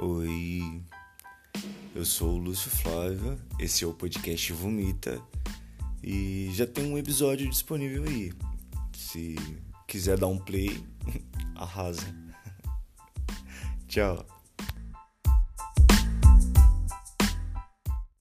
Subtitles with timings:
[0.00, 0.80] Oi,
[1.92, 5.20] eu sou o Lúcio Flávio, esse é o podcast Vomita
[6.00, 8.32] e já tem um episódio disponível aí.
[8.92, 9.34] Se
[9.88, 10.80] quiser dar um play,
[11.56, 12.06] arrasa.
[13.88, 14.37] Tchau.